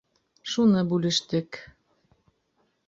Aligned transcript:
Шуны 0.51 0.81
бүлештек... 0.95 1.61